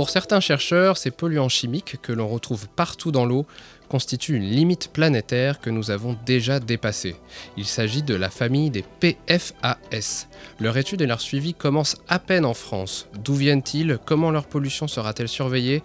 [0.00, 3.44] Pour certains chercheurs, ces polluants chimiques que l'on retrouve partout dans l'eau
[3.90, 7.16] constituent une limite planétaire que nous avons déjà dépassée.
[7.58, 10.26] Il s'agit de la famille des PFAS.
[10.58, 13.08] Leur étude et leur suivi commencent à peine en France.
[13.22, 13.98] D'où viennent-ils?
[14.06, 15.82] Comment leur pollution sera-t-elle surveillée?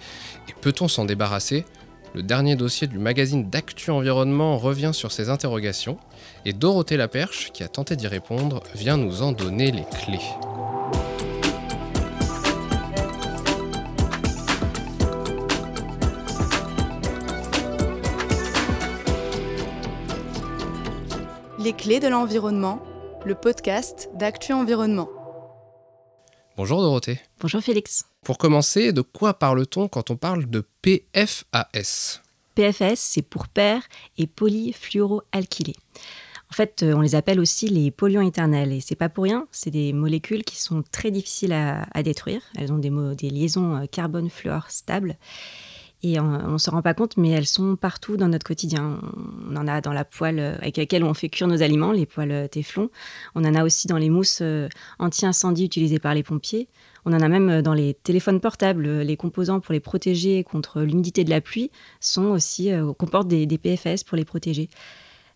[0.48, 1.66] Et peut-on s'en débarrasser?
[2.14, 5.98] Le dernier dossier du magazine d'Actu Environnement revient sur ces interrogations
[6.46, 10.65] et Dorothée Laperche, qui a tenté d'y répondre, vient nous en donner les clés.
[21.66, 22.80] Les clés de l'environnement,
[23.26, 25.10] le podcast d'Actu Environnement.
[26.58, 27.20] Bonjour Dorothée.
[27.40, 28.06] Bonjour Félix.
[28.24, 32.22] Pour commencer, de quoi parle-t-on quand on parle de PFAS
[32.54, 33.82] PFAS, c'est pour père
[34.20, 35.74] et polyfluoroalkylés.
[36.52, 38.72] En fait, euh, on les appelle aussi les polluants éternels.
[38.72, 42.44] Et c'est pas pour rien, c'est des molécules qui sont très difficiles à, détruire.
[42.60, 45.18] Elles ont des, des liaisons euh, carbone-fluor stables.
[46.08, 49.02] Et on ne se rend pas compte, mais elles sont partout dans notre quotidien.
[49.50, 52.06] On en a dans la poêle euh, avec laquelle on fait cuire nos aliments, les
[52.06, 52.92] poêles Téflon.
[53.34, 54.44] On en a aussi dans les mousses
[55.00, 56.68] anti-incendie utilisées par les pompiers.
[57.06, 58.88] On en a même dans les téléphones portables.
[58.88, 63.58] Les composants pour les protéger contre l'humidité de la pluie sont aussi, comportent des, des
[63.58, 64.70] PFS pour les protéger.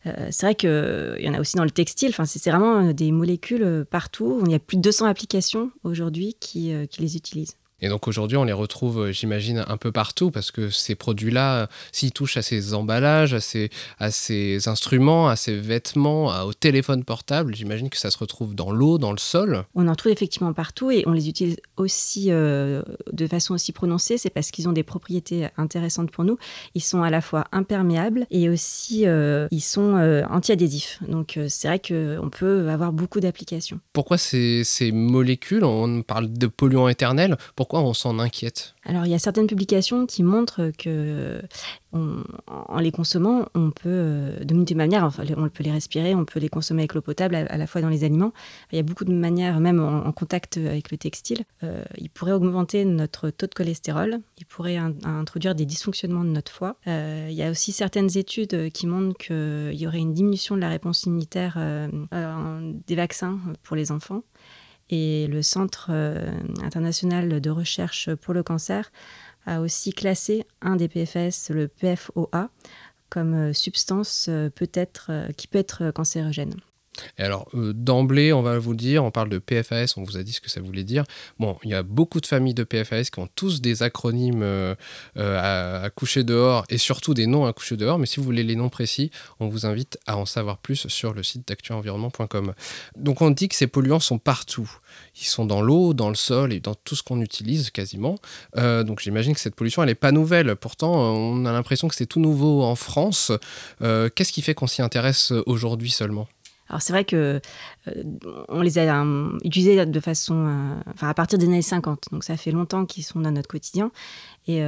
[0.06, 2.10] Euh, c'est vrai qu'il y en a aussi dans le textile.
[2.10, 4.44] Enfin, c'est vraiment des molécules partout.
[4.46, 7.59] Il y a plus de 200 applications aujourd'hui qui les utilisent.
[7.82, 11.56] Et donc aujourd'hui, on les retrouve, euh, j'imagine, un peu partout parce que ces produits-là,
[11.56, 16.54] euh, s'ils touchent à ces emballages, à ces, à ces instruments, à ces vêtements, au
[16.54, 19.64] téléphone portable, j'imagine que ça se retrouve dans l'eau, dans le sol.
[19.76, 24.18] On en trouve effectivement partout et on les utilise aussi euh, de façon aussi prononcée.
[24.18, 26.38] C'est parce qu'ils ont des propriétés intéressantes pour nous.
[26.76, 29.06] Ils sont à la fois imperméables et aussi
[29.52, 31.00] ils sont anti-adhésifs.
[31.08, 33.80] Donc c'est vrai qu'on peut avoir beaucoup d'applications.
[33.94, 39.12] Pourquoi ces, ces molécules, on parle de polluants éternels, pourquoi on s'en inquiète Alors, il
[39.12, 41.42] y a certaines publications qui montrent que
[41.92, 46.24] en les consommant, on peut, euh, de multiples manières, enfin, on peut les respirer, on
[46.24, 48.32] peut les consommer avec l'eau potable, à, la fois dans les aliments.
[48.72, 51.46] Il y a beaucoup de manières, même en, contact avec le textile.
[51.64, 56.52] Euh, il pourrait augmenter notre taux de cholestérol, il pourrait introduire des dysfonctionnements de notre
[56.52, 56.76] foie.
[56.88, 60.62] Euh, il y a aussi certaines études qui montrent qu'il y aurait une diminution de
[60.62, 61.58] la réponse immunitaire
[62.88, 64.22] des vaccins pour les enfants.
[64.90, 65.92] Et le Centre
[66.64, 68.92] international de recherche pour le cancer
[69.46, 72.50] a aussi classé un des PFS, le PFOA,
[73.10, 76.56] comme euh, substance euh, peut-être, euh, qui peut être cancérogène.
[77.18, 80.24] Et alors, euh, d'emblée, on va vous dire, on parle de PFAS, on vous a
[80.24, 81.04] dit ce que ça voulait dire.
[81.40, 84.76] Bon, il y a beaucoup de familles de PFAS qui ont tous des acronymes euh,
[85.18, 88.00] euh, à, coucher dehors et surtout des noms à coucher dehors.
[88.00, 91.14] Mais si vous voulez les noms précis, on vous invite à en savoir plus sur
[91.14, 92.54] le site d'actuenvironnement.com.
[92.96, 94.70] Donc, on dit que ces polluants sont partout.
[95.22, 98.16] Ils sont dans l'eau, dans le sol et dans tout ce qu'on utilise quasiment.
[98.56, 100.56] donc, j'imagine que cette pollution, elle n'est pas nouvelle.
[100.56, 103.32] Pourtant, on a l'impression que c'est tout nouveau en France.
[103.80, 106.28] Qu'est-ce qui fait qu'on s'y intéresse aujourd'hui seulement?
[106.70, 107.42] Alors c'est vrai que
[107.88, 108.04] euh,
[108.48, 112.24] on les a euh, utilisés de façon, euh, enfin à partir des années 50, donc
[112.24, 113.92] ça fait longtemps qu'ils sont dans notre quotidien.
[114.50, 114.64] Et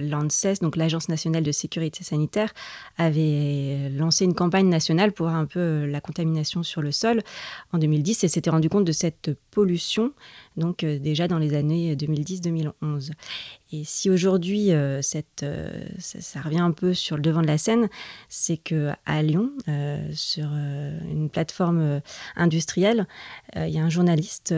[0.00, 2.52] l'ANSES, donc l'Agence nationale de sécurité sanitaire,
[2.98, 7.20] avait lancé une campagne nationale pour un peu la contamination sur le sol
[7.72, 10.12] en 2010 et s'était rendu compte de cette pollution,
[10.56, 13.10] donc déjà dans les années 2010-2011.
[13.74, 15.00] Et si aujourd'hui, euh,
[15.42, 17.88] euh, ça, revient un peu sur le devant de la scène,
[18.28, 22.02] c'est que à Lyon, euh, sur une plateforme
[22.36, 23.06] industrielle,
[23.56, 24.52] il y a un journaliste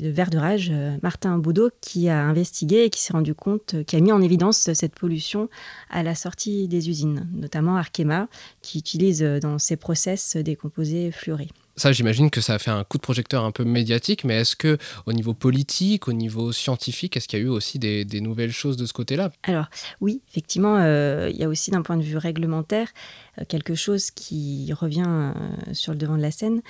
[0.00, 0.72] Vert de Rage,
[1.02, 4.72] Martin Boudot, qui a investigué et qui s'est rendu compte, qui a mis en évidence
[4.72, 5.48] cette pollution
[5.90, 8.28] à la sortie des usines, notamment Arkema,
[8.62, 11.48] qui utilise dans ses process des composés fluorés.
[11.76, 14.56] Ça, j'imagine que ça a fait un coup de projecteur un peu médiatique, mais est-ce
[14.56, 14.76] que
[15.06, 18.76] au niveau politique, au niveau scientifique, est-ce qu'il y a eu aussi des, nouvelles choses
[18.76, 19.32] de ce côté-là?
[19.42, 19.66] Alors
[20.00, 22.88] oui, effectivement, euh, il y a aussi d'un point de vue réglementaire
[23.40, 25.32] euh, quelque chose qui revient euh,
[25.72, 26.60] sur le devant de la scène,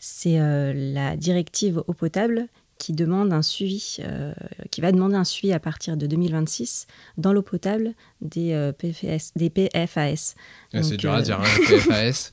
[0.00, 4.32] c'est la directive eau potable qui demande un suivi, euh,
[4.70, 6.86] qui va demander un suivi à partir de 2026
[7.16, 10.34] dans l'eau potable des, euh, PFAS, des PFAS.
[10.72, 12.32] Ah, c'est dur à dire, hein, PFAS.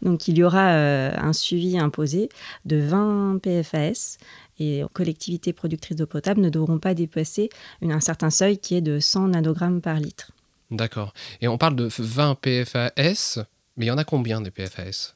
[0.00, 2.30] Donc il y aura euh, un suivi imposé
[2.64, 4.18] de 20 PFAS
[4.58, 7.50] et collectivités productrices d'eau potable ne devront pas dépasser
[7.82, 10.32] un certain seuil qui est de 100 nanogrammes par litre.
[10.70, 11.12] D'accord.
[11.40, 13.44] Et on parle de 20 PFAS,
[13.76, 15.14] mais il y en a combien des PFAS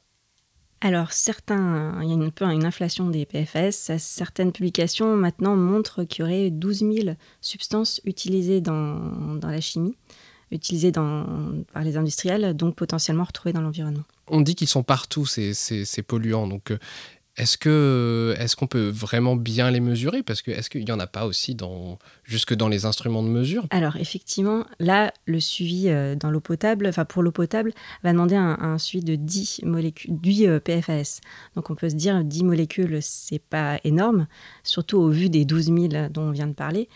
[0.79, 3.97] alors, certains, il y a un peu une inflation des PFS.
[3.97, 9.95] Certaines publications maintenant montrent qu'il y aurait 12 000 substances utilisées dans, la chimie,
[10.51, 14.03] utilisées par les industriels, donc potentiellement retrouvées dans l'environnement.
[14.27, 15.53] On dit qu'ils sont partout, ces,
[16.05, 16.47] polluants.
[16.47, 16.77] Donc, euh,
[17.37, 20.23] Est-ce que est-ce qu'on peut vraiment bien les mesurer?
[20.23, 23.27] Parce que est-ce qu'il n'y en a pas aussi dans, jusque dans les instruments de
[23.27, 23.67] mesure?
[23.69, 27.73] Alors effectivement, là, le suivi euh, dans l'eau potable, enfin pour l'eau potable,
[28.03, 31.21] va demander un, suivi de 10 molécules, 10 euh, PFAS.
[31.55, 34.27] Donc on peut se dire 10 molécules, c'est pas énorme,
[34.63, 36.89] surtout au vu des 12 000 dont on vient de parler.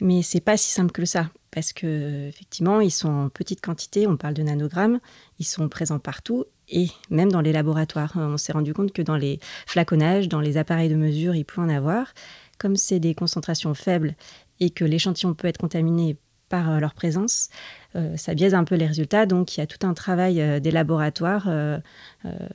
[0.00, 4.08] Mais c'est pas si simple que ça, parce que effectivement, ils sont en petite quantité,
[4.08, 4.98] on parle de nanogrammes,
[5.38, 8.12] ils sont présents partout et même dans les laboratoires.
[8.16, 11.60] On s'est rendu compte que dans les flaconnages, dans les appareils de mesure, il peut
[11.60, 12.12] en avoir.
[12.58, 14.16] Comme c'est des concentrations faibles
[14.58, 16.16] et que l'échantillon peut être contaminé
[16.48, 17.50] par euh, leur présence,
[17.94, 19.24] euh, ça biaise un peu les résultats.
[19.24, 21.48] Donc il y a tout un travail euh, des laboratoires,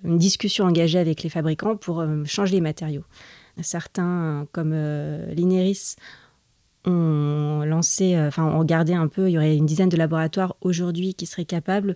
[0.04, 3.06] une discussion engagée avec les fabricants pour changer les matériaux.
[3.62, 5.96] Certains, comme l'INERIS,
[6.86, 11.14] ont lancé, enfin ont regardé un peu, il y aurait une dizaine de laboratoires aujourd'hui
[11.14, 11.96] qui seraient capables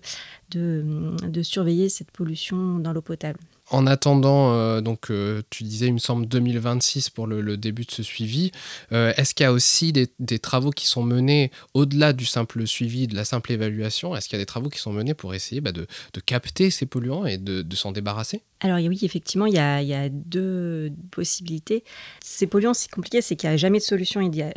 [0.50, 3.38] de surveiller cette pollution dans l'eau potable.
[3.70, 7.90] En attendant, euh, donc euh, tu disais, il me semble 2026 pour le, début de
[7.90, 8.50] ce suivi.
[8.92, 13.06] Euh, est-ce qu'il y a aussi des, travaux qui sont menés au-delà du simple suivi,
[13.06, 14.14] de la simple évaluation?
[14.14, 15.86] Est-ce qu'il y a des travaux qui sont menés pour essayer bah, de,
[16.26, 18.42] capter ces polluants et de, s'en débarrasser?
[18.60, 21.84] Alors oui, effectivement, il y, a, deux possibilités.
[22.22, 24.52] Ces polluants, c'est compliqué, c'est qu'il n'y a jamais de solution idéale.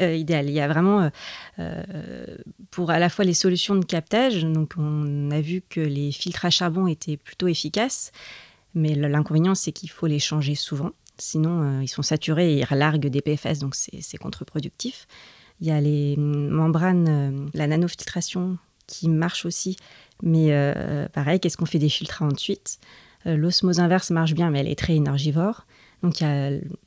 [0.48, 1.10] Il y a vraiment,
[2.72, 6.44] pour à la fois les solutions de captage, donc on a vu que les filtres
[6.44, 8.12] à charbon étaient plutôt efficaces.
[8.76, 10.92] Mais l'inconvénient, c'est qu'il faut les changer souvent.
[11.18, 15.08] Sinon, euh, ils sont saturés et ils relarguent des PFS, donc c'est contre-productif.
[15.62, 19.78] Il y a les membranes, euh, la nanofiltration qui marche aussi.
[20.22, 22.80] Mais euh, pareil, qu'est-ce qu'on fait des filtres ensuite?
[23.26, 25.66] L'osmose inverse marche bien, mais elle est très énergivore.
[26.02, 26.24] Donc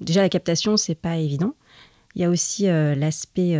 [0.01, 1.55] déjà la captation, c'est pas évident.
[2.15, 3.59] Il y a aussi l'aspect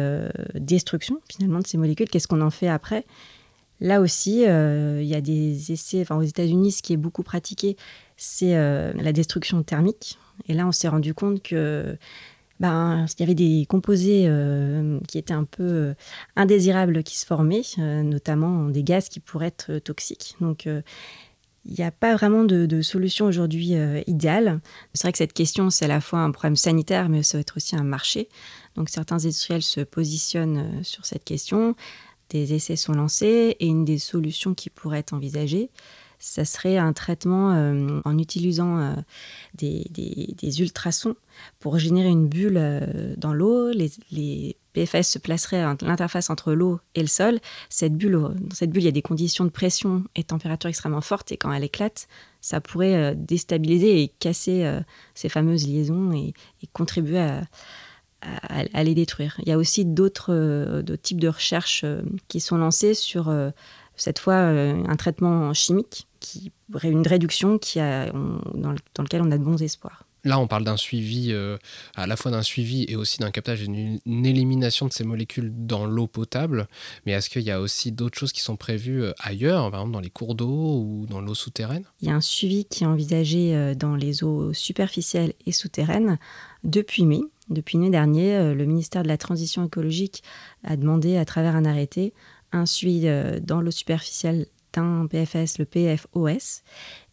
[0.55, 2.09] destruction finalement de ces molécules.
[2.09, 3.05] Qu'est-ce qu'on en fait après?
[3.81, 7.77] Là aussi, il y a des essais, enfin aux États-Unis, ce qui est beaucoup pratiqué,
[8.21, 10.19] c'est euh, la destruction thermique.
[10.47, 11.97] Et là, on s'est rendu compte que
[12.61, 15.95] ben, il y avait des composés euh, qui étaient un peu euh,
[16.37, 20.37] indésirables qui se formaient, notamment des gaz qui pourraient être toxiques.
[20.43, 23.73] Donc, il n'y a pas vraiment de, solution aujourd'hui
[24.07, 24.61] idéale.
[24.93, 27.41] C'est vrai que cette question, c'est à la fois un problème sanitaire, mais ça va
[27.41, 28.29] être aussi un marché.
[28.77, 31.75] Donc, certains industriels se positionnent sur cette question.
[32.31, 35.71] Des essais sont lancés et une des solutions qui pourrait être envisagée,
[36.21, 38.95] ça serait un traitement euh, en utilisant euh,
[39.55, 41.17] des, ultrasons
[41.59, 43.71] pour générer une bulle euh, dans l'eau.
[43.71, 47.41] Les, PFS se placeraient à l'interface entre l'eau et le sol.
[47.71, 50.69] Cette bulle, dans cette bulle, il y a des conditions de pression et de température
[50.71, 52.07] extrêmement fortes et quand elle éclate,
[52.41, 54.79] ça pourrait déstabiliser et casser
[55.17, 56.35] ces fameuses liaisons et,
[56.73, 57.43] contribuer à,
[58.75, 59.37] les détruire.
[59.43, 61.85] Il y a aussi d'autres types de recherches
[62.29, 63.31] qui sont lancées sur
[64.01, 66.53] cette fois euh, un traitement chimique qui
[66.85, 68.73] une réduction qui a, dans,
[69.03, 70.05] lequel on a de bons espoirs.
[70.23, 71.57] Là, on parle d'un suivi, euh,
[71.97, 75.51] à la fois d'un suivi et aussi d'un captage et d'une élimination de ces molécules
[75.53, 76.69] dans l'eau potable.
[77.05, 79.95] Mais est-ce qu'il y a aussi d'autres choses qui sont prévues euh, ailleurs, par exemple
[79.95, 81.85] dans les cours d'eau ou dans l'eau souterraine?
[82.03, 86.19] Il y a un suivi qui est envisagé dans les eaux superficielles et souterraines
[86.63, 87.23] depuis mai.
[87.51, 90.23] Depuis mai dernier, le ministère de la Transition écologique
[90.65, 92.15] a demandé, à travers un arrêté,
[92.53, 96.63] un suivi euh, dans l'eau superficielle d'un PFS, le PFOS,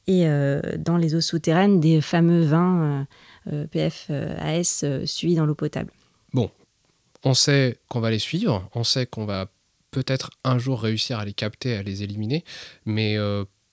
[0.08, 3.08] et euh, dans les eaux souterraines des fameux vins
[3.52, 5.92] euh, PFAS suivis dans l'eau potable.
[6.34, 6.50] Bon,
[7.24, 9.48] on sait qu'on va les suivre, on sait qu'on va
[9.92, 12.44] peut-être un jour réussir à les capter, à les éliminer,
[12.86, 13.18] mais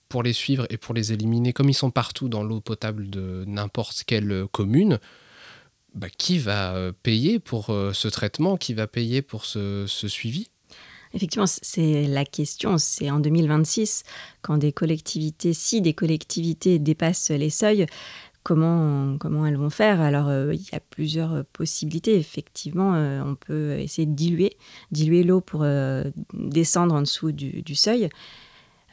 [0.09, 3.43] pour les suivre et pour les éliminer, comme ils sont partout dans l'eau potable de
[3.45, 4.99] n'importe quelle commune,
[5.95, 10.49] bah, qui va payer pour ce traitement Qui va payer pour ce suivi?
[11.15, 12.77] Effectivement, c'est la question.
[12.77, 14.03] C'est en 2026,
[14.41, 17.85] quand des collectivités, si des collectivités dépassent les seuils,
[18.43, 20.01] comment, comment elles vont faire?
[20.01, 22.15] Alors, euh, il y a plusieurs possibilités.
[22.17, 24.57] Effectivement, euh, on peut essayer de diluer,
[24.91, 28.09] diluer l'eau pour euh, descendre en dessous du seuil.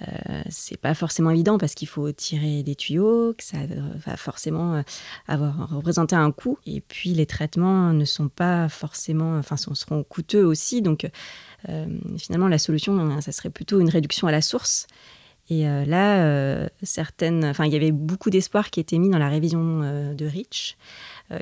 [0.00, 3.58] Euh, c'est pas forcément évident parce qu'il faut tirer des tuyaux, que ça
[4.06, 4.82] va forcément euh,
[5.28, 6.58] avoir représenté un coût.
[6.66, 10.82] Et puis les traitements ne sont pas forcément, enfin, seront coûteux aussi.
[10.82, 11.08] Donc
[11.68, 11.86] euh,
[12.18, 14.86] finalement, la solution, ça serait plutôt une réduction à la source.
[15.50, 19.80] Et là, certaines, enfin, il y avait beaucoup d'espoir qui était mis dans la révision
[20.14, 20.78] de Rich,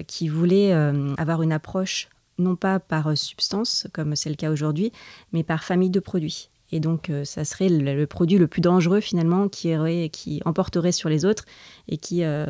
[0.09, 4.91] qui voulait avoir une approche non pas par substance, comme c'est le cas aujourd'hui,
[5.33, 6.50] mais par famille de produits.
[6.73, 9.73] Et donc, euh, ça serait le, produit le plus dangereux finalement qui,
[10.11, 11.45] qui emporterait sur les autres
[11.89, 12.47] et qui euh,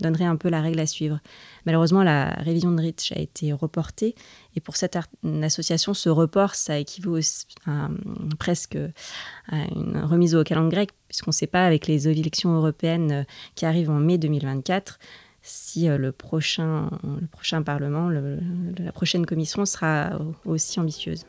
[0.00, 1.20] donnerait un peu la règle à suivre.
[1.66, 4.14] Malheureusement, la révision de Rich a été reportée.
[4.56, 4.98] Et pour cette
[5.42, 7.18] association, ce report, ça équivaut
[8.38, 8.78] presque
[9.48, 13.24] à une remise au calendrier grec, puisqu'on ne sait pas avec les élections européennes euh,
[13.54, 14.98] qui arrivent en mai 2024
[15.42, 21.24] si le, prochain, le prochain Parlement, la prochaine commission sera aussi ambitieuse.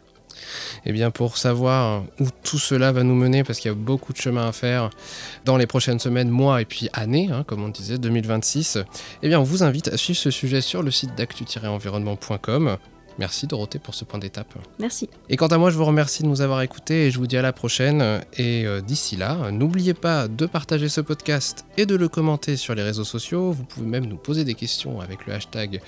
[0.86, 4.14] Eh bien, pour savoir où tout cela va nous mener, parce qu'il y a beaucoup
[4.14, 4.90] de chemin à faire
[5.46, 8.80] dans les prochaines semaines, mois et puis années, hein, comme on disait, 2026,
[9.24, 12.78] eh bien, on vous invite à suivre ce sujet sur le site d'actu-environnement.com.
[13.20, 14.54] Merci Dorothée pour ce point d'étape.
[14.80, 15.10] Merci.
[15.30, 17.38] Et quant à moi, je vous remercie de nous avoir écoutés et je vous dis
[17.38, 18.22] à la prochaine.
[18.38, 22.76] Et euh, d'ici là, n'oubliez pas de partager ce podcast et de le commenter sur
[22.76, 23.52] les réseaux sociaux.
[23.52, 25.82] Vous pouvez même nous poser des questions avec le hashtag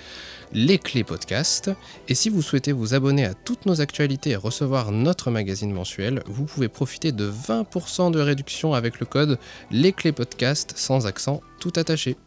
[0.54, 1.72] les clés podcast.
[2.08, 6.24] Et si vous souhaitez vous abonner à toutes nos actualités et recevoir notre magazine mensuel,
[6.28, 9.40] vous pouvez profiter de 20% de réduction avec le code
[9.72, 12.18] les clés podcast sans accent tout attaché.